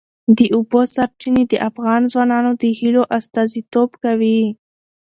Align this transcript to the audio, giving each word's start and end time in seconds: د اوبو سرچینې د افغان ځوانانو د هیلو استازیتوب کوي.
د 0.37 0.39
اوبو 0.55 0.81
سرچینې 0.95 1.43
د 1.47 1.53
افغان 1.69 2.01
ځوانانو 2.11 2.51
د 2.61 2.63
هیلو 2.79 3.03
استازیتوب 3.17 3.89
کوي. 4.03 4.41